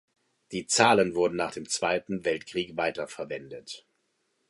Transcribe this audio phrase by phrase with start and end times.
[0.51, 3.85] Die Zahlen wurden nach dem Zweiten Weltkrieg weiterverwendet.